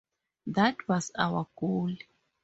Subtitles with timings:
[0.47, 1.93] That was our goal.